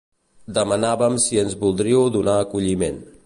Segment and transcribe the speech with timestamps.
[0.57, 3.01] Demanàvem si ens voldríeu donar acolliment.